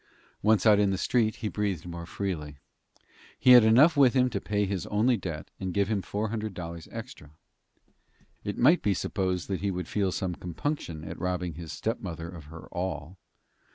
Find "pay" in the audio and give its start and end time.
4.41-4.65